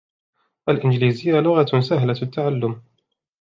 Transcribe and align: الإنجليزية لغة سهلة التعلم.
الإنجليزية 0.69 1.39
لغة 1.39 1.79
سهلة 1.79 2.21
التعلم. 2.21 2.81